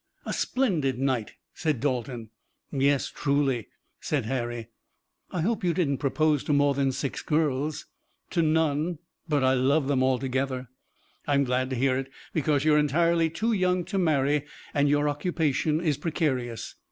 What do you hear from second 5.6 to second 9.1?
you didn't propose to more than six girls." "To none.